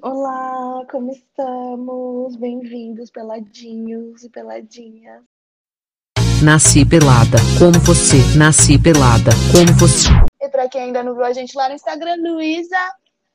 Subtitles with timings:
[0.00, 2.36] Olá, como estamos?
[2.36, 5.24] Bem-vindos, peladinhos e peladinhas.
[6.44, 8.18] Nasci pelada, como você.
[8.38, 10.08] Nasci pelada, como você.
[10.40, 12.78] E pra quem ainda não viu a gente lá no Instagram, Luísa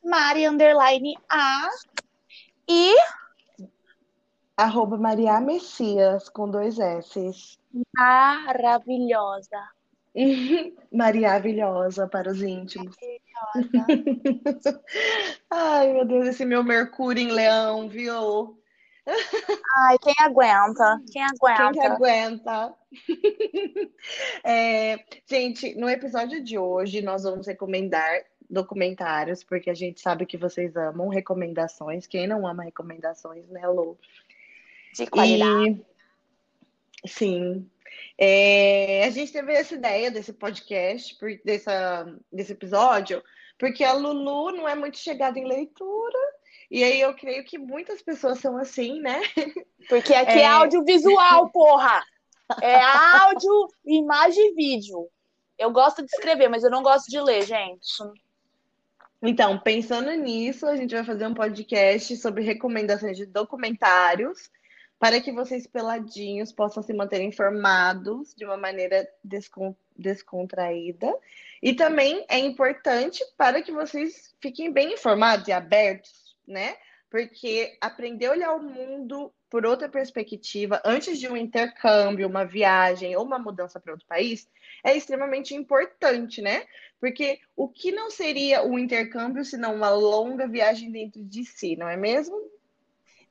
[0.04, 1.70] Mari underline A.
[2.70, 2.96] E
[4.56, 7.60] Arroba Maria Messias, com dois S's.
[7.94, 9.77] maravilhosa.
[10.92, 12.96] Maravilhosa para os íntimos.
[13.74, 14.84] Maravilhosa.
[15.50, 18.58] Ai, meu Deus, esse meu Mercúrio em Leão, viu?
[19.78, 21.02] Ai, quem aguenta?
[21.12, 21.94] Quem Quem que aguenta?
[21.94, 22.74] aguenta?
[24.44, 30.38] É, gente, no episódio de hoje nós vamos recomendar documentários, porque a gente sabe que
[30.38, 32.08] vocês amam recomendações.
[32.08, 33.98] Quem não ama recomendações, né, Lu?
[34.94, 35.70] De qualidade.
[35.70, 35.97] E
[37.06, 37.70] sim,
[38.18, 43.24] É, a gente teve essa ideia desse podcast, por, dessa, desse episódio,
[43.60, 46.18] porque a Lulu não é muito chegada em leitura,
[46.70, 49.22] e aí eu creio que muitas pessoas são assim, né?
[49.88, 50.46] Porque aqui é, É.
[50.48, 52.04] audiovisual, porra!
[52.62, 55.08] É áudio, imagem e vídeo.
[55.58, 58.04] Eu gosto de escrever, mas eu não gosto de ler, gente.
[59.22, 64.50] Então, pensando nisso, a gente vai fazer um podcast sobre recomendações de documentários
[65.00, 71.16] para que vocês peladinhos possam se manter informados de uma maneira descon- descontraída.
[71.62, 76.76] E também é importante para que vocês fiquem bem informados e abertos, né?
[77.10, 83.16] Porque aprender a olhar o mundo por outra perspectiva antes de um intercâmbio, uma viagem
[83.16, 84.50] ou uma mudança para outro país
[84.84, 86.66] é extremamente importante, né?
[87.00, 91.88] Porque o que não seria um intercâmbio senão uma longa viagem dentro de si, não
[91.88, 92.36] é mesmo?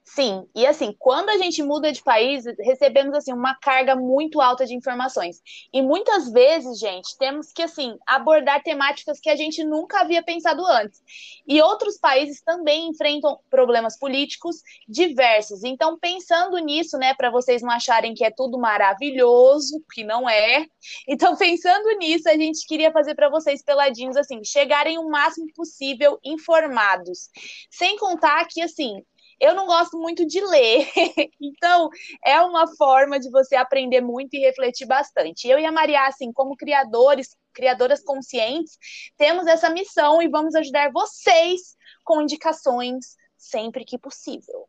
[0.09, 4.65] Sim, e assim, quando a gente muda de país, recebemos assim uma carga muito alta
[4.65, 5.43] de informações.
[5.73, 10.65] E muitas vezes, gente, temos que assim abordar temáticas que a gente nunca havia pensado
[10.65, 11.03] antes.
[11.45, 15.65] E outros países também enfrentam problemas políticos diversos.
[15.65, 20.67] Então, pensando nisso, né, para vocês não acharem que é tudo maravilhoso, que não é.
[21.09, 26.19] Então, pensando nisso, a gente queria fazer para vocês peladinhos assim, chegarem o máximo possível
[26.25, 27.29] informados.
[27.71, 29.03] Sem contar que assim,
[29.41, 30.89] eu não gosto muito de ler,
[31.41, 31.89] então
[32.25, 35.49] é uma forma de você aprender muito e refletir bastante.
[35.49, 38.79] Eu e a Maria, assim, como criadores, criadoras conscientes,
[39.17, 44.69] temos essa missão e vamos ajudar vocês com indicações sempre que possível.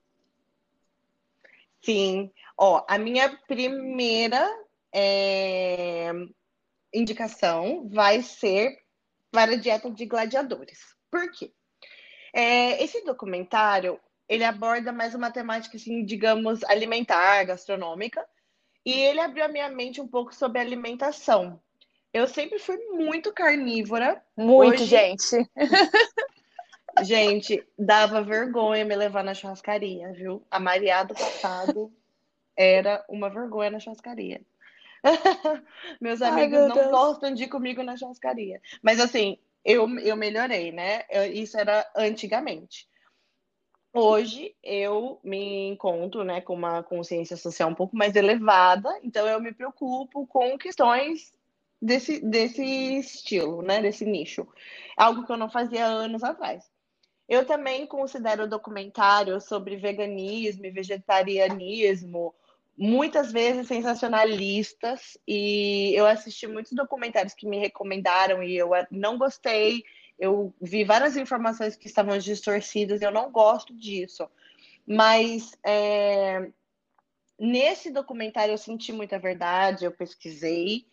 [1.81, 2.31] Sim.
[2.57, 4.49] Ó, a minha primeira
[4.93, 6.11] é,
[6.93, 8.77] indicação vai ser
[9.31, 10.79] para a dieta de gladiadores.
[11.09, 11.51] Por quê?
[12.33, 18.25] É, esse documentário ele aborda mais uma temática, assim, digamos, alimentar, gastronômica,
[18.85, 21.59] e ele abriu a minha mente um pouco sobre alimentação.
[22.13, 24.21] Eu sempre fui muito carnívora.
[24.35, 25.49] Muito, Hoje- gente.
[27.03, 30.43] Gente, dava vergonha me levar na churrascaria, viu?
[30.49, 31.93] A Maria do passado
[32.55, 34.41] era uma vergonha na churrascaria.
[36.01, 36.87] Meus Ai, amigos meu não Deus.
[36.89, 38.59] gostam de ir comigo na churrascaria.
[38.81, 41.03] Mas assim, eu, eu melhorei, né?
[41.11, 42.87] Eu- isso era antigamente.
[43.99, 49.41] Hoje eu me encontro, né, com uma consciência social um pouco mais elevada, então eu
[49.41, 51.33] me preocupo com questões
[51.81, 54.47] desse, desse estilo, né, desse nicho.
[54.95, 56.63] Algo que eu não fazia anos atrás.
[57.27, 62.35] Eu também considero documentários sobre veganismo e vegetarianismo
[62.77, 69.83] muitas vezes sensacionalistas e eu assisti muitos documentários que me recomendaram e eu não gostei.
[70.17, 74.27] Eu vi várias informações que estavam distorcidas eu não gosto disso.
[74.85, 76.49] Mas é,
[77.39, 80.85] nesse documentário eu senti muita verdade, eu pesquisei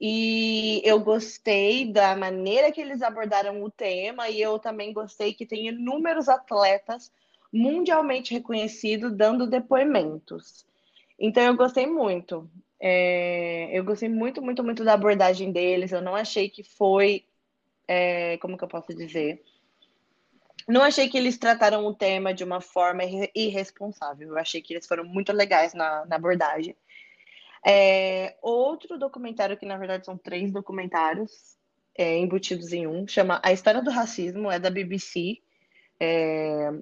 [0.00, 5.46] e eu gostei da maneira que eles abordaram o tema e eu também gostei que
[5.46, 7.10] tem inúmeros atletas
[7.52, 10.66] mundialmente reconhecidos dando depoimentos.
[11.18, 12.50] Então eu gostei muito.
[12.78, 15.92] É, eu gostei muito, muito, muito da abordagem deles.
[15.92, 17.24] Eu não achei que foi,
[17.88, 19.42] é, como que eu posso dizer?
[20.68, 24.28] Não achei que eles trataram o tema de uma forma irre- irresponsável.
[24.30, 26.76] Eu achei que eles foram muito legais na, na abordagem.
[27.64, 31.56] É, outro documentário, que na verdade são três documentários
[31.96, 35.38] é, embutidos em um, chama A História do Racismo, é da BBC.
[36.00, 36.72] É,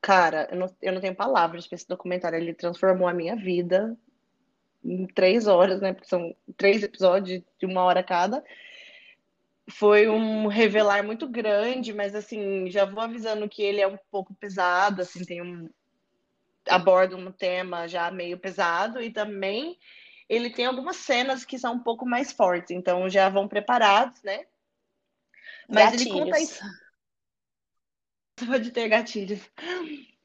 [0.00, 3.96] cara, eu não, eu não tenho palavras para esse documentário, ele transformou a minha vida
[4.84, 5.92] em três horas, né?
[5.92, 8.44] Porque são três episódios de uma hora cada.
[9.70, 14.34] Foi um revelar muito grande, mas assim, já vou avisando que ele é um pouco
[14.34, 15.68] pesado, assim, tem um
[16.68, 19.76] aborda um tema já meio pesado e também
[20.28, 24.46] ele tem algumas cenas que são um pouco mais fortes, então já vão preparados, né?
[25.68, 26.60] Mas ele conta Gatilhos.
[28.46, 29.40] pode ter gatilhos.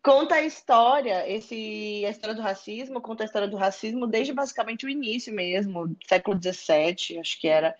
[0.02, 4.86] Conta a história, esse, a história do racismo, conta a história do racismo desde basicamente
[4.86, 7.76] o início mesmo, século XVII, acho que era.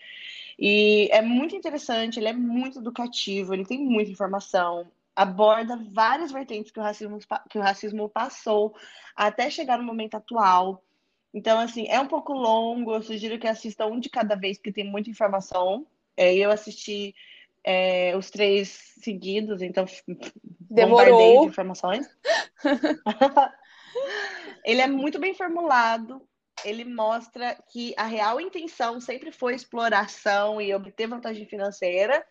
[0.58, 6.72] E é muito interessante, ele é muito educativo, ele tem muita informação, aborda várias vertentes
[6.72, 7.18] que o racismo,
[7.48, 8.74] que o racismo passou
[9.14, 10.82] até chegar no momento atual.
[11.32, 14.72] Então, assim, é um pouco longo, eu sugiro que assista um de cada vez, porque
[14.72, 15.86] tem muita informação.
[16.16, 17.14] É, eu assisti
[17.62, 19.84] é, os três seguidos, então
[20.70, 22.08] demorou de informações.
[24.64, 26.26] ele é muito bem formulado.
[26.64, 32.24] Ele mostra que a real intenção sempre foi exploração e obter vantagem financeira,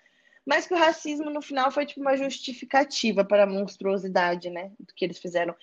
[0.46, 4.94] mas que o racismo no final foi tipo uma justificativa para a monstruosidade, né, do
[4.94, 5.56] que eles fizeram.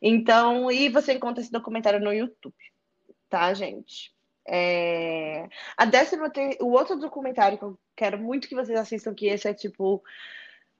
[0.00, 2.54] Então, e você encontra esse documentário no YouTube,
[3.28, 4.12] tá, gente?
[4.46, 5.48] É...
[5.76, 6.58] A décima ter...
[6.60, 10.02] O outro documentário que eu quero muito que vocês assistam, que esse é tipo.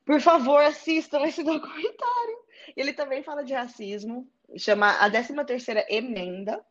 [0.05, 2.39] Por favor, assistam esse documentário.
[2.77, 4.29] Ele também fala de racismo.
[4.57, 6.65] Chama A Décima Terceira Emenda.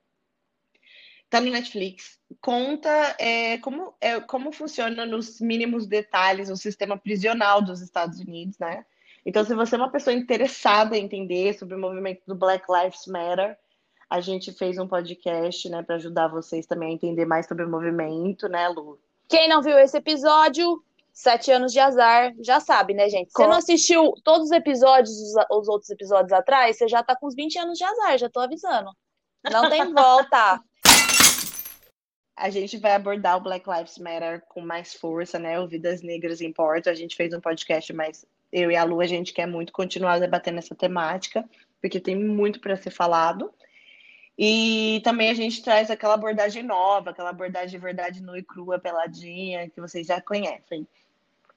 [1.32, 2.20] Tá no Netflix.
[2.42, 8.60] Conta é, como, é, como funciona nos mínimos detalhes o sistema prisional dos Estados Unidos,
[8.60, 8.86] né?
[9.26, 13.08] Então, se você é uma pessoa interessada em entender sobre o movimento do Black Lives
[13.08, 13.58] Matter,
[14.10, 17.70] a gente fez um podcast, né, para ajudar vocês também a entender mais sobre o
[17.70, 19.00] movimento, né, Lu?
[19.30, 20.84] Quem não viu esse episódio,
[21.14, 23.32] Sete Anos de Azar, já sabe, né, gente?
[23.32, 25.16] Você não assistiu todos os episódios,
[25.50, 28.42] os outros episódios atrás, você já tá com uns 20 anos de azar, já tô
[28.42, 28.92] avisando.
[29.50, 30.62] Não tem volta.
[32.36, 35.60] A gente vai abordar o Black Lives Matter com mais força, né?
[35.60, 36.90] O Vidas Negras Importa.
[36.90, 40.20] A gente fez um podcast, mas eu e a Lu, a gente quer muito continuar
[40.20, 41.48] debatendo essa temática,
[41.80, 43.54] porque tem muito para ser falado.
[44.38, 48.80] E também a gente traz aquela abordagem nova, aquela abordagem de verdade nua e crua,
[48.80, 50.88] peladinha, que vocês já conhecem.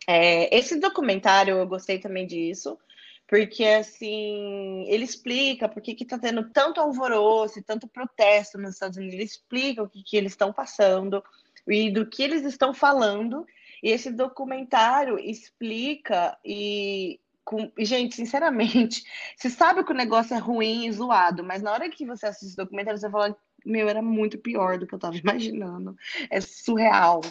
[0.06, 2.78] É, esse documentário, eu gostei também disso,
[3.26, 8.96] porque, assim, ele explica por que está tendo tanto alvoroço e tanto protesto nos Estados
[8.96, 11.22] Unidos, ele explica o que, que eles estão passando
[11.66, 13.46] e do que eles estão falando,
[13.82, 17.70] e esse documentário explica e com...
[17.78, 19.02] Gente, sinceramente,
[19.36, 22.54] você sabe que o negócio é ruim e zoado, mas na hora que você assiste
[22.54, 25.96] o documentário, você fala, meu, era muito pior do que eu tava imaginando.
[26.30, 27.22] É surreal.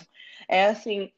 [0.47, 1.11] É assim,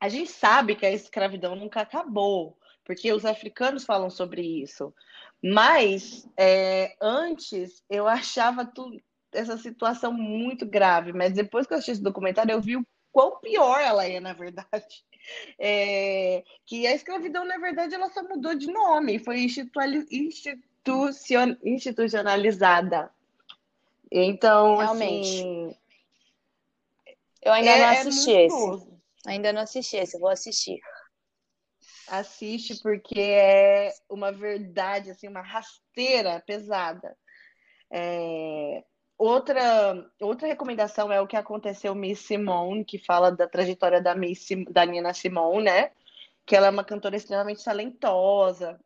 [0.00, 4.94] a gente sabe que a escravidão nunca acabou, porque os africanos falam sobre isso.
[5.42, 9.00] Mas é, antes eu achava tudo,
[9.32, 13.40] essa situação muito grave, mas depois que eu assisti esse documentário, eu vi o quão
[13.40, 15.04] pior ela é, na verdade
[15.58, 23.10] é, que a escravidão, na verdade, ela só mudou de nome, foi institucion, institucionalizada.
[24.10, 25.40] Então, Realmente.
[25.40, 25.76] Assim,
[27.42, 28.56] eu ainda é, não é assisti é esse.
[28.56, 29.00] Novo.
[29.26, 30.78] Ainda não assisti esse, vou assistir.
[32.12, 37.16] Assiste porque é uma verdade, assim, uma rasteira pesada.
[37.90, 38.84] É,
[39.22, 44.48] Outra, outra recomendação é o que aconteceu Miss Simone, que fala da trajetória da Miss
[44.68, 45.92] da Nina Simone, né?
[46.44, 48.80] Que ela é uma cantora extremamente talentosa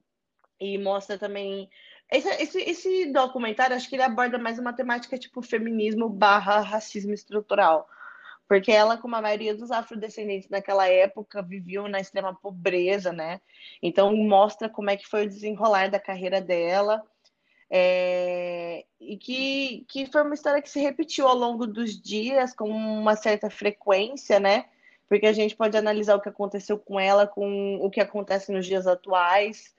[0.61, 1.71] e mostra também
[2.13, 7.15] esse, esse, esse documentário, acho que ele aborda mais uma temática tipo feminismo barra racismo
[7.15, 7.89] estrutural.
[8.49, 13.41] Porque ela, como a maioria dos afrodescendentes naquela época, viviam na extrema pobreza, né?
[13.83, 17.03] Então mostra como é que foi o desenrolar da carreira dela
[17.69, 22.69] é, e que, que foi uma história que se repetiu ao longo dos dias com
[22.69, 24.67] uma certa frequência, né?
[25.09, 28.67] Porque a gente pode analisar o que aconteceu com ela, com o que acontece nos
[28.67, 29.75] dias atuais.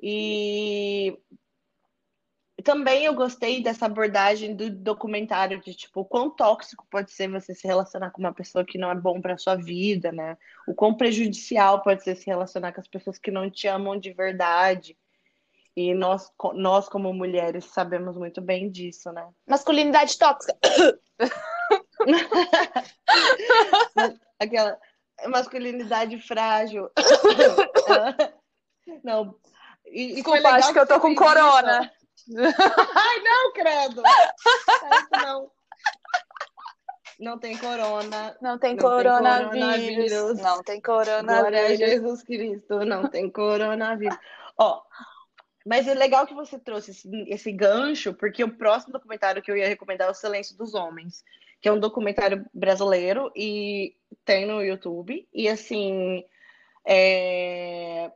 [0.00, 1.18] E
[2.66, 7.54] também eu gostei dessa abordagem do documentário de tipo, o quão tóxico pode ser você
[7.54, 10.36] se relacionar com uma pessoa que não é bom para sua vida, né?
[10.66, 14.12] O quão prejudicial pode ser se relacionar com as pessoas que não te amam de
[14.12, 14.98] verdade.
[15.76, 19.24] E nós, nós, como mulheres, sabemos muito bem disso, né?
[19.46, 20.58] Masculinidade tóxica.
[24.40, 24.76] Aquela
[25.28, 26.90] masculinidade frágil.
[29.04, 29.36] Não.
[29.86, 31.92] E, Desculpa, acho que eu tô com corona.
[32.94, 34.02] Ai, não, credo.
[35.12, 35.50] Não.
[37.18, 38.36] Não tem corona.
[38.42, 39.50] Não tem, não coronavírus.
[39.52, 40.38] tem coronavírus.
[40.38, 41.40] Não tem coronavírus.
[41.40, 42.84] Glória a Jesus Cristo.
[42.84, 44.18] Não tem coronavírus.
[44.58, 44.82] Ó,
[45.66, 49.56] mas é legal que você trouxe esse, esse, gancho, porque o próximo documentário que eu
[49.56, 51.24] ia recomendar é O Silêncio dos Homens,
[51.60, 55.26] que é um documentário brasileiro e tem no YouTube.
[55.34, 56.24] E assim,
[56.86, 58.12] é...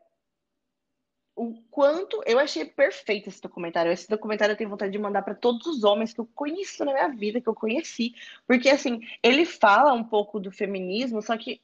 [1.41, 3.91] o quanto eu achei perfeito esse documentário.
[3.91, 6.93] Esse documentário eu tenho vontade de mandar para todos os homens que eu conheço na
[6.93, 8.15] minha vida, que eu conheci,
[8.47, 11.63] porque assim, ele fala um pouco do feminismo, só que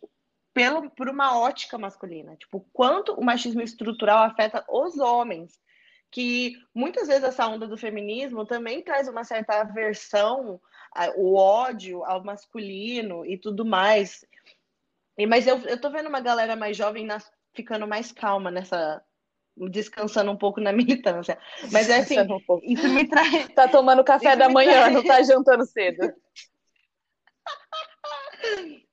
[0.55, 2.37] pelo, por uma ótica masculina.
[2.37, 5.61] Tipo, quanto o machismo estrutural afeta os homens.
[6.11, 10.59] Que muitas vezes essa onda do feminismo também traz uma certa aversão,
[11.17, 14.25] o ódio ao masculino e tudo mais.
[15.19, 19.05] E, mas eu, eu tô vendo uma galera mais jovem nas, ficando mais calma nessa,
[19.71, 21.39] descansando um pouco na militância.
[21.73, 23.49] Mas é assim, um isso me traz.
[23.55, 24.95] Tá tomando café da manhã, traz...
[24.95, 26.13] não tá jantando cedo.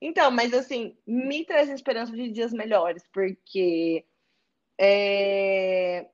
[0.02, 4.04] Então, mas assim, me traz esperança de dias melhores, porque
[4.80, 6.08] é...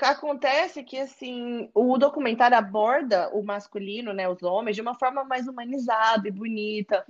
[0.00, 5.46] acontece que assim, o documentário aborda o masculino, né, os homens, de uma forma mais
[5.46, 7.06] humanizada e bonita.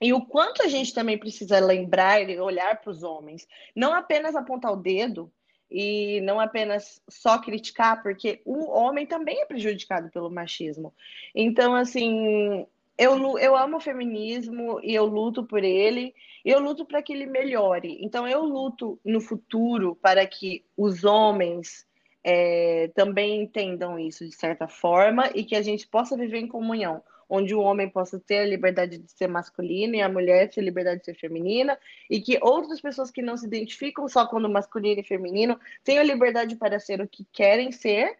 [0.00, 4.36] E o quanto a gente também precisa lembrar e olhar para os homens, não apenas
[4.36, 5.30] apontar o dedo
[5.70, 10.94] e não apenas só criticar, porque o homem também é prejudicado pelo machismo.
[11.34, 16.14] Então, assim, eu, eu amo o feminismo e eu luto por ele,
[16.44, 17.98] e eu luto para que ele melhore.
[18.00, 21.86] Então, eu luto no futuro para que os homens
[22.24, 27.02] é, também entendam isso de certa forma e que a gente possa viver em comunhão
[27.28, 30.64] onde o homem possa ter a liberdade de ser masculino e a mulher ter a
[30.64, 35.00] liberdade de ser feminina, e que outras pessoas que não se identificam só como masculino
[35.00, 38.16] e feminino tenham a liberdade para ser o que querem ser,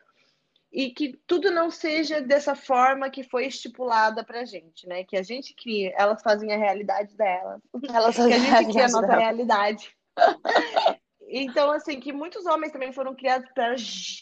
[0.70, 5.02] e que tudo não seja dessa forma que foi estipulada pra gente, né?
[5.02, 7.60] Que a gente cria, elas fazem a realidade delas.
[7.94, 9.18] Elas fazem que a gente cria a nossa dela.
[9.18, 9.90] realidade.
[11.30, 13.74] Então, assim, que muitos homens também foram criados para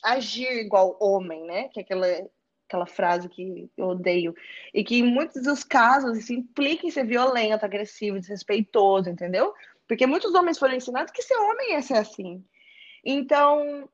[0.03, 1.69] agir igual homem, né?
[1.69, 2.07] Que é aquela
[2.67, 4.35] aquela frase que eu odeio,
[4.75, 9.55] e que em muitos dos casos isso implica em ser violento, agressivo, desrespeitoso, entendeu?
[9.87, 12.45] Porque muitos homens foram ensinados que ser homem é ser assim.
[13.05, 13.89] Então,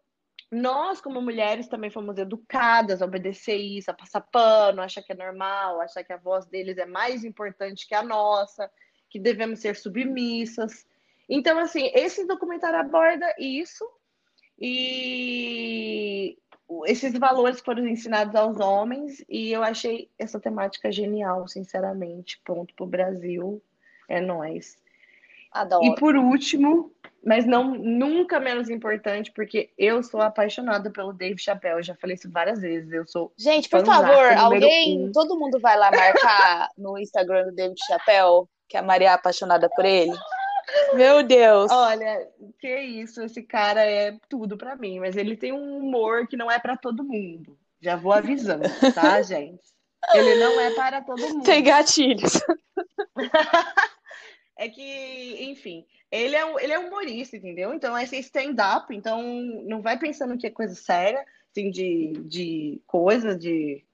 [0.50, 5.16] nós, como mulheres, também fomos educadas a obedecer isso, a passar pano, achar que é
[5.16, 8.70] normal, achar que a voz deles é mais importante que a nossa,
[9.10, 10.86] que devemos ser submissas.
[11.28, 13.86] Então, assim, esse documentário aborda isso
[14.58, 16.38] e
[16.86, 22.40] esses valores foram ensinados aos homens e eu achei essa temática genial, sinceramente.
[22.44, 23.62] Ponto pro Brasil.
[24.08, 24.76] É nós.
[25.52, 25.84] Adoro.
[25.84, 26.90] E por último,
[27.24, 31.82] mas não nunca menos importante, porque eu sou apaixonada pelo Dave Chappelle.
[31.82, 32.90] Já falei isso várias vezes.
[32.90, 33.32] Eu sou.
[33.36, 35.12] Gente, por favor, alguém, um.
[35.12, 39.68] todo mundo vai lá marcar no Instagram do Dave Chappelle, que a Maria é apaixonada
[39.68, 40.12] por ele.
[40.94, 41.70] Meu Deus.
[41.70, 42.28] Olha,
[42.58, 46.50] que isso, esse cara é tudo para mim, mas ele tem um humor que não
[46.50, 47.58] é para todo mundo.
[47.80, 48.64] Já vou avisando,
[48.94, 49.60] tá, gente?
[50.14, 51.44] Ele não é para todo mundo.
[51.44, 52.40] Tem gatilhos.
[54.58, 57.72] é que, enfim, ele é, ele é humorista, entendeu?
[57.72, 59.22] Então é stand-up, então
[59.64, 63.84] não vai pensando que é coisa séria, assim, de, de coisa, de.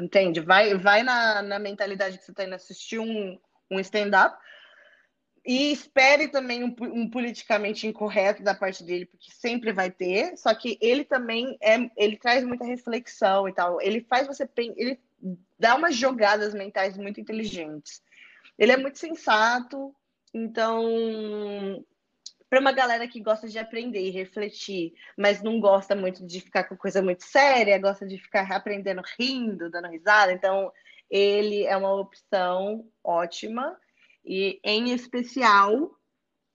[0.00, 0.40] Entende?
[0.40, 3.38] Vai, vai na, na mentalidade que você tá indo assistir um,
[3.70, 4.38] um stand-up
[5.50, 10.36] e espere também um, um, politicamente incorreto da parte dele, porque sempre vai ter.
[10.36, 13.80] Só que ele também é, ele traz muita reflexão e tal.
[13.80, 15.00] Ele faz você ele
[15.58, 18.00] dá umas jogadas mentais muito inteligentes.
[18.56, 19.92] Ele é muito sensato,
[20.32, 21.84] então
[22.48, 26.62] para uma galera que gosta de aprender e refletir, mas não gosta muito de ficar
[26.62, 30.72] com coisa muito séria, gosta de ficar aprendendo rindo, dando risada, então
[31.10, 33.76] ele é uma opção ótima.
[34.24, 35.94] E, em especial,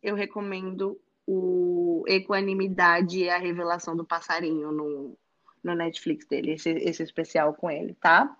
[0.01, 5.17] eu recomendo o Equanimidade e a Revelação do Passarinho no,
[5.63, 8.37] no Netflix dele, esse, esse especial com ele, tá?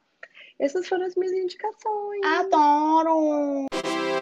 [0.60, 2.26] Essas foram as minhas indicações.
[2.26, 3.66] Adoro!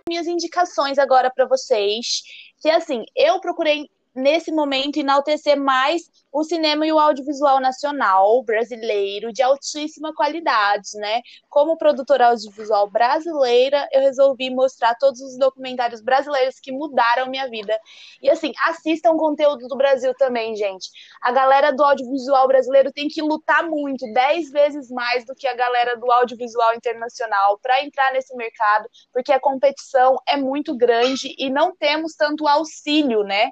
[0.08, 2.24] Minhas indicações agora para vocês.
[2.60, 6.04] Que assim, eu procurei nesse momento, enaltecer mais
[6.34, 11.22] o cinema e o audiovisual nacional brasileiro de altíssima qualidade, né?
[11.48, 17.78] Como produtora audiovisual brasileira, eu resolvi mostrar todos os documentários brasileiros que mudaram minha vida.
[18.20, 20.90] E assim, assistam conteúdo do Brasil também, gente.
[21.22, 25.56] A galera do audiovisual brasileiro tem que lutar muito, dez vezes mais do que a
[25.56, 31.48] galera do audiovisual internacional para entrar nesse mercado, porque a competição é muito grande e
[31.50, 33.52] não temos tanto auxílio, né?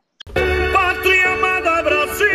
[0.92, 2.28] Pátria amada Brasil!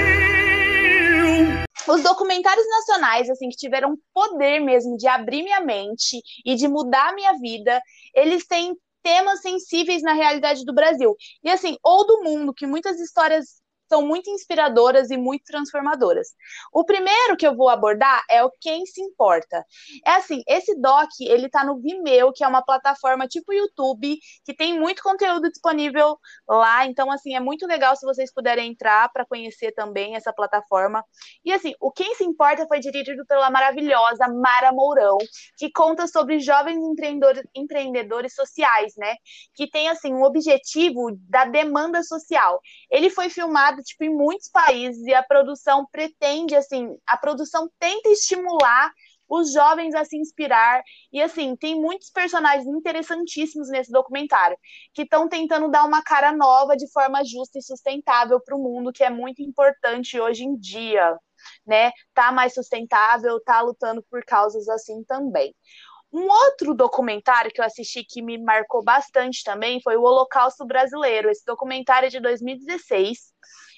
[1.87, 7.15] Os documentários nacionais, assim, que tiveram poder mesmo de abrir minha mente e de mudar
[7.15, 7.79] minha vida,
[8.15, 11.15] eles têm temas sensíveis na realidade do Brasil.
[11.45, 16.29] E assim, ou do mundo, que muitas histórias são muito inspiradoras e muito transformadoras.
[16.73, 19.65] O primeiro que eu vou abordar é o Quem se importa.
[20.05, 24.55] É assim, esse doc, ele tá no Vimeo, que é uma plataforma tipo YouTube, que
[24.55, 29.25] tem muito conteúdo disponível lá, então assim, é muito legal se vocês puderem entrar para
[29.27, 31.05] conhecer também essa plataforma.
[31.45, 35.19] E assim, o Quem se importa foi dirigido pela maravilhosa Mara Mourão,
[35.57, 39.15] que conta sobre jovens empreendedores, empreendedores sociais, né?
[39.55, 42.61] Que tem assim um objetivo da demanda social.
[42.91, 48.09] Ele foi filmado tipo em muitos países e a produção pretende assim, a produção tenta
[48.09, 48.93] estimular
[49.29, 50.83] os jovens a se inspirar.
[51.13, 54.57] E assim, tem muitos personagens interessantíssimos nesse documentário
[54.95, 58.93] que estão tentando dar uma cara nova de forma justa e sustentável para o mundo,
[58.93, 61.17] que é muito importante hoje em dia,
[61.67, 61.91] né?
[62.15, 65.55] Tá mais sustentável, tá lutando por causas assim também.
[66.13, 71.29] Um outro documentário que eu assisti que me marcou bastante também foi o Holocausto Brasileiro.
[71.29, 73.19] Esse documentário é de 2016.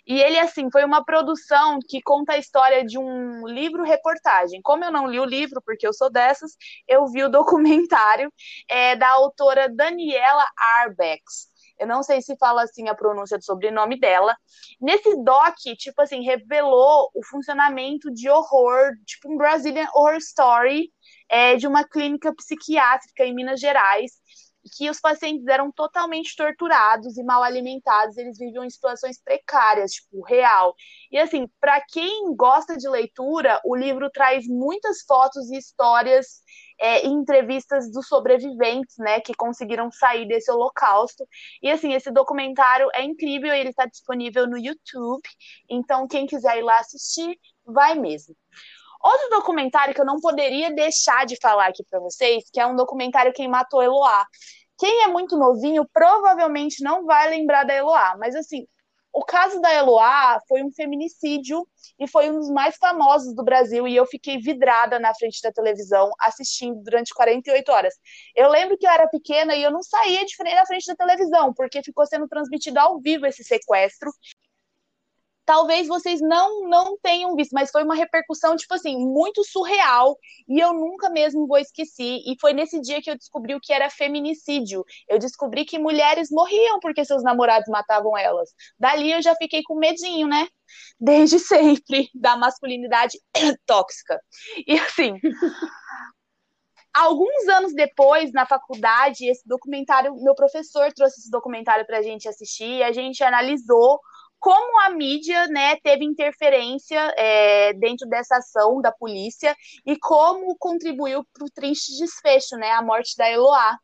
[0.09, 4.63] E ele, assim, foi uma produção que conta a história de um livro-reportagem.
[4.63, 6.57] Como eu não li o livro, porque eu sou dessas,
[6.89, 8.33] eu vi o documentário
[8.67, 10.47] é, da autora Daniela
[10.81, 11.49] Arbex.
[11.79, 14.35] Eu não sei se fala assim a pronúncia do sobrenome dela.
[14.81, 20.91] Nesse doc, tipo assim, revelou o funcionamento de horror, tipo um Brazilian Horror Story,
[21.29, 24.13] é, de uma clínica psiquiátrica em Minas Gerais,
[24.69, 30.23] que os pacientes eram totalmente torturados e mal alimentados, eles viviam em situações precárias, tipo,
[30.23, 30.75] real.
[31.11, 36.43] E assim, para quem gosta de leitura, o livro traz muitas fotos e histórias
[36.81, 41.27] é, e entrevistas dos sobreviventes, né, que conseguiram sair desse holocausto.
[41.63, 45.29] E assim, esse documentário é incrível, ele está disponível no YouTube,
[45.69, 48.35] então quem quiser ir lá assistir, vai mesmo.
[49.03, 52.77] Outro documentário que eu não poderia deixar de falar aqui para vocês, que é um
[52.77, 54.27] documentário Quem Matou Eloá.
[54.79, 58.65] Quem é muito novinho provavelmente não vai lembrar da Eloá, mas assim,
[59.13, 61.67] o caso da Eloá foi um feminicídio
[61.99, 65.51] e foi um dos mais famosos do Brasil e eu fiquei vidrada na frente da
[65.51, 67.95] televisão assistindo durante 48 horas.
[68.37, 70.95] Eu lembro que eu era pequena e eu não saía de frente da frente da
[70.95, 74.13] televisão porque ficou sendo transmitido ao vivo esse sequestro
[75.49, 80.15] talvez vocês não não tenham visto, mas foi uma repercussão tipo assim muito surreal
[80.47, 82.19] e eu nunca mesmo vou esquecer.
[82.27, 84.85] E foi nesse dia que eu descobri o que era feminicídio.
[85.09, 88.51] Eu descobri que mulheres morriam porque seus namorados matavam elas.
[88.79, 90.47] Dali eu já fiquei com medinho, né?
[91.01, 93.19] Desde sempre da masculinidade
[93.65, 94.21] tóxica.
[94.67, 95.15] E assim,
[96.93, 102.29] alguns anos depois, na faculdade, esse documentário, meu professor trouxe esse documentário para a gente
[102.29, 103.99] assistir e a gente analisou
[104.39, 111.25] como a mídia né, teve interferência é, dentro dessa ação da polícia e como contribuiu
[111.33, 113.77] para o triste desfecho, né, a morte da Eloá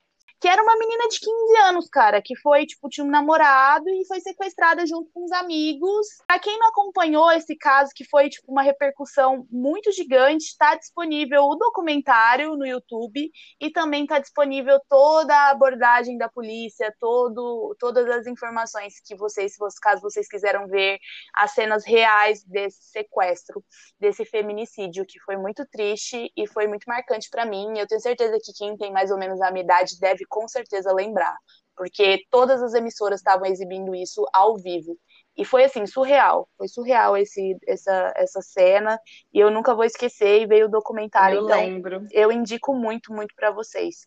[0.44, 4.06] que era uma menina de 15 anos, cara, que foi, tipo, tinha um namorado e
[4.06, 6.06] foi sequestrada junto com os amigos.
[6.26, 11.44] Pra quem não acompanhou esse caso, que foi, tipo, uma repercussão muito gigante, está disponível
[11.44, 18.06] o documentário no YouTube e também está disponível toda a abordagem da polícia, todo, todas
[18.10, 20.98] as informações que vocês, caso vocês quiseram ver,
[21.34, 23.64] as cenas reais desse sequestro,
[23.98, 27.78] desse feminicídio, que foi muito triste e foi muito marcante para mim.
[27.78, 30.92] Eu tenho certeza que quem tem mais ou menos a minha idade deve com certeza
[30.92, 31.36] lembrar,
[31.76, 34.98] porque todas as emissoras estavam exibindo isso ao vivo.
[35.36, 36.48] E foi assim, surreal.
[36.58, 38.98] Foi surreal esse, essa, essa cena.
[39.32, 40.42] E eu nunca vou esquecer.
[40.42, 41.38] E veio o documentário.
[41.38, 42.06] Eu então, lembro.
[42.12, 44.06] Eu indico muito, muito para vocês.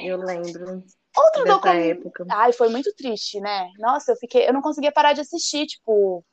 [0.00, 0.84] Eu lembro.
[1.16, 2.12] Outro documentário.
[2.30, 3.68] Ai, foi muito triste, né?
[3.78, 4.48] Nossa, eu fiquei.
[4.48, 6.24] Eu não conseguia parar de assistir, tipo.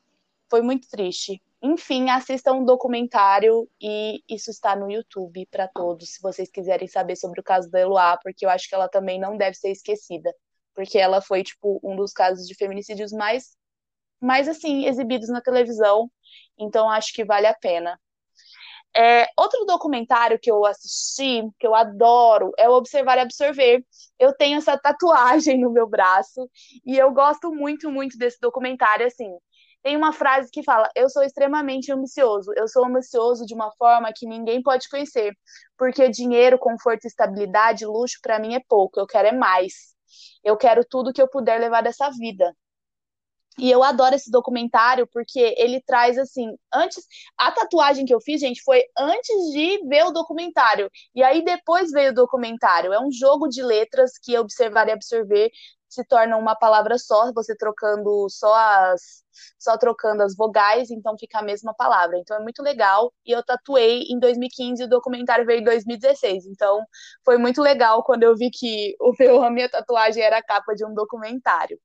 [0.48, 1.42] Foi muito triste.
[1.62, 7.16] Enfim, assistam um documentário e isso está no YouTube para todos, se vocês quiserem saber
[7.16, 10.34] sobre o caso da Eloá, porque eu acho que ela também não deve ser esquecida,
[10.74, 13.56] porque ela foi tipo um dos casos de feminicídios mais
[14.20, 16.10] mais assim exibidos na televisão,
[16.58, 17.98] então acho que vale a pena.
[18.96, 23.84] É, outro documentário que eu assisti, que eu adoro, é o Observar e Absorver.
[24.18, 26.50] Eu tenho essa tatuagem no meu braço
[26.84, 29.06] e eu gosto muito, muito desse documentário.
[29.06, 29.30] Assim,
[29.82, 32.52] tem uma frase que fala: Eu sou extremamente ambicioso.
[32.56, 35.34] Eu sou ambicioso de uma forma que ninguém pode conhecer.
[35.78, 39.00] Porque dinheiro, conforto, estabilidade, luxo, para mim é pouco.
[39.00, 39.94] Eu quero é mais.
[40.44, 42.54] Eu quero tudo que eu puder levar dessa vida.
[43.58, 47.04] E eu adoro esse documentário porque ele traz assim, antes
[47.36, 50.90] a tatuagem que eu fiz, gente, foi antes de ver o documentário.
[51.14, 52.92] E aí depois veio o documentário.
[52.92, 55.50] É um jogo de letras que observar e absorver
[55.90, 59.24] se torna uma palavra só, você trocando só as
[59.58, 62.18] só trocando as vogais, então fica a mesma palavra.
[62.18, 63.12] Então é muito legal.
[63.24, 66.46] E eu tatuei em 2015 e o documentário veio em 2016.
[66.46, 66.84] Então
[67.24, 70.74] foi muito legal quando eu vi que o meu, a minha tatuagem era a capa
[70.74, 71.78] de um documentário.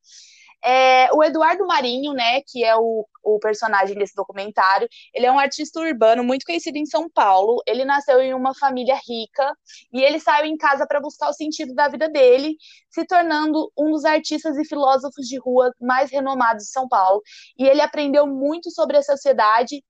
[0.67, 5.37] É, o Eduardo Marinho, né, que é o, o personagem desse documentário, ele é um
[5.37, 7.61] artista urbano muito conhecido em São Paulo.
[7.67, 9.55] Ele nasceu em uma família rica
[9.93, 12.57] e ele saiu em casa para buscar o sentido da vida dele,
[12.89, 17.21] se tornando um dos artistas e filósofos de rua mais renomados de São Paulo.
[17.59, 19.83] E ele aprendeu muito sobre a sociedade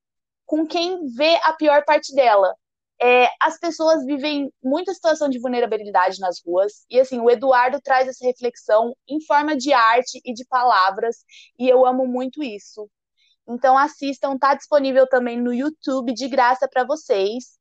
[0.46, 2.54] com quem vê a pior parte dela,
[3.02, 8.08] é, as pessoas vivem muita situação de vulnerabilidade nas ruas, e assim, o Eduardo traz
[8.08, 11.18] essa reflexão em forma de arte e de palavras,
[11.60, 12.90] e eu amo muito isso.
[13.48, 17.58] Então assistam, tá disponível também no YouTube de graça para vocês.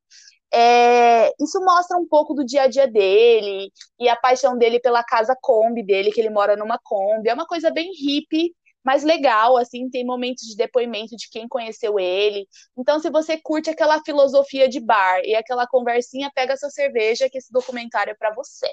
[0.53, 5.03] É, isso mostra um pouco do dia a dia dele e a paixão dele pela
[5.03, 7.29] casa Kombi dele, que ele mora numa Kombi.
[7.29, 11.99] É uma coisa bem hippie, mais legal, assim, tem momentos de depoimento de quem conheceu
[11.99, 12.47] ele.
[12.77, 17.37] Então, se você curte aquela filosofia de bar e aquela conversinha, pega sua cerveja, que
[17.37, 18.69] esse documentário é para você.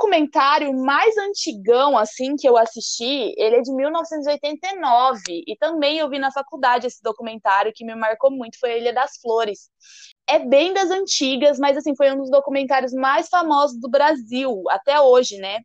[0.00, 5.20] Um documentário mais antigão, assim, que eu assisti, ele é de 1989.
[5.46, 8.94] E também eu vi na faculdade esse documentário que me marcou muito, foi a Ilha
[8.94, 9.68] das Flores.
[10.26, 14.98] É bem das antigas, mas assim, foi um dos documentários mais famosos do Brasil, até
[14.98, 15.58] hoje, né?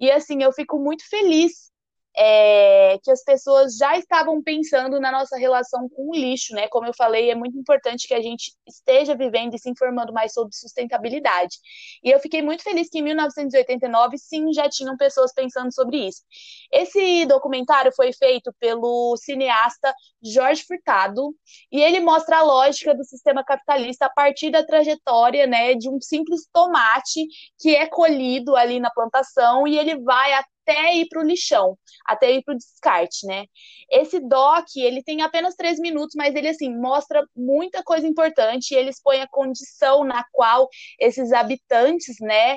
[0.00, 1.71] E assim, eu fico muito feliz
[2.16, 6.68] é, que as pessoas já estavam pensando na nossa relação com o lixo, né?
[6.68, 10.32] Como eu falei, é muito importante que a gente esteja vivendo e se informando mais
[10.32, 11.56] sobre sustentabilidade.
[12.02, 16.22] E eu fiquei muito feliz que em 1989, sim, já tinham pessoas pensando sobre isso.
[16.70, 21.34] Esse documentário foi feito pelo cineasta Jorge Furtado
[21.70, 26.00] e ele mostra a lógica do sistema capitalista a partir da trajetória, né, de um
[26.00, 27.26] simples tomate
[27.58, 32.32] que é colhido ali na plantação e ele vai até ir para o lixão, até
[32.32, 33.46] ir para o descarte, né?
[33.90, 38.90] Esse doc, ele tem apenas três minutos, mas ele, assim, mostra muita coisa importante, ele
[38.90, 40.68] expõe a condição na qual
[41.00, 42.56] esses habitantes, né,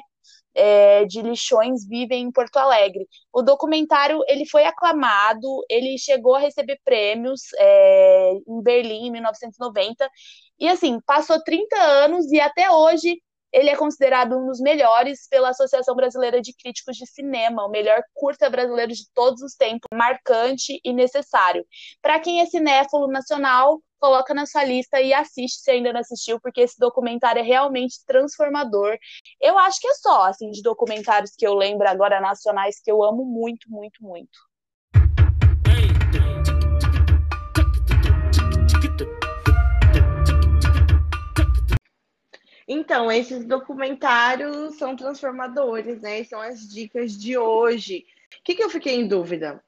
[0.55, 3.05] é, de lixões vivem em Porto Alegre.
[3.33, 10.09] O documentário ele foi aclamado, ele chegou a receber prêmios é, em Berlim em 1990
[10.59, 13.21] e assim passou 30 anos e até hoje
[13.55, 18.03] ele é considerado um dos melhores pela Associação Brasileira de Críticos de Cinema, o melhor
[18.13, 21.65] curta brasileiro de todos os tempos, marcante e necessário.
[22.01, 26.37] Para quem é cinéfilo nacional, coloca na sua lista e assiste se ainda não assistiu,
[26.41, 28.97] porque esse documentário é realmente transformador.
[29.39, 33.01] Eu acho que é só, assim, de documentários que eu lembro agora nacionais que eu
[33.01, 34.37] amo muito, muito, muito.
[42.67, 46.23] Então, esses documentários são transformadores, né?
[46.23, 48.05] São as dicas de hoje.
[48.39, 49.63] O que, que eu fiquei em dúvida?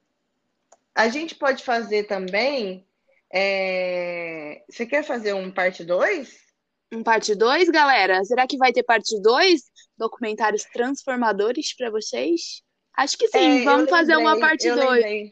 [0.96, 2.86] A gente pode fazer também.
[3.32, 4.64] É...
[4.70, 6.48] Você quer fazer um parte 2?
[6.92, 8.24] Um parte 2, galera?
[8.24, 9.62] Será que vai ter parte 2?
[9.98, 12.64] Documentários transformadores para vocês?
[12.96, 15.30] Acho que sim, é, vamos fazer uma parte 2.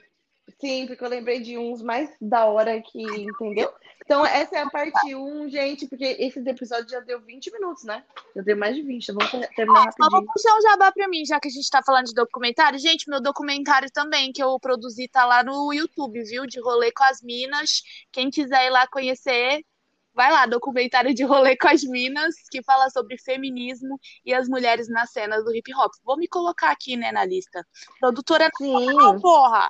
[0.62, 3.74] Sim, porque eu lembrei de uns mais da hora que, entendeu?
[4.06, 8.04] Então, essa é a parte 1, gente, porque esse episódio já deu 20 minutos, né?
[8.36, 10.12] Já deu mais de 20, então vamos terminar ah, rapidinho.
[10.12, 12.78] Só vou puxar um jabá pra mim, já que a gente tá falando de documentário.
[12.78, 16.46] Gente, meu documentário também, que eu produzi, tá lá no YouTube, viu?
[16.46, 17.82] De rolê com as minas.
[18.12, 19.66] Quem quiser ir lá conhecer,
[20.14, 24.88] vai lá, documentário de rolê com as minas, que fala sobre feminismo e as mulheres
[24.88, 25.92] na cena do hip hop.
[26.04, 27.66] Vou me colocar aqui, né, na lista.
[28.00, 29.20] Produtora Sim.
[29.20, 29.68] Porra!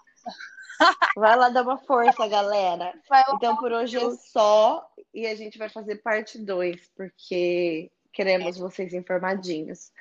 [1.16, 2.94] Vai lá dar uma força, galera.
[3.36, 8.94] Então por hoje é só e a gente vai fazer parte 2, porque queremos vocês
[8.94, 9.92] informadinhos.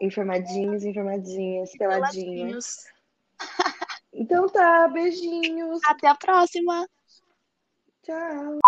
[0.00, 2.84] Informadinhos, informadinhas, peladinhos.
[4.12, 5.80] Então tá, beijinhos.
[5.84, 6.88] Até a próxima.
[8.02, 8.58] Tchau.